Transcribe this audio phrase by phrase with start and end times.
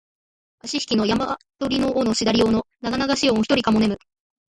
[0.63, 3.99] あしひきの山鳥の尾のしだり尾のながながし夜をひとりかも寝む